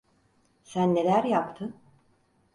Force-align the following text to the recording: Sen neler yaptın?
Sen 0.63 0.95
neler 0.95 1.23
yaptın? 1.23 1.75